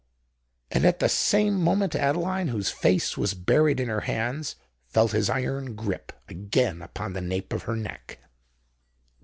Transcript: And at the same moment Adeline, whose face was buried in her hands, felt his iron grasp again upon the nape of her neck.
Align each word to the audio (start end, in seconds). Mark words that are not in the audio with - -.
And 0.71 0.83
at 0.83 0.97
the 0.97 1.07
same 1.07 1.61
moment 1.63 1.93
Adeline, 1.93 2.47
whose 2.47 2.71
face 2.71 3.17
was 3.17 3.35
buried 3.35 3.79
in 3.79 3.87
her 3.87 3.99
hands, 3.99 4.55
felt 4.87 5.11
his 5.11 5.29
iron 5.29 5.75
grasp 5.75 6.13
again 6.27 6.81
upon 6.81 7.13
the 7.13 7.21
nape 7.21 7.53
of 7.53 7.65
her 7.69 7.75
neck. 7.75 8.17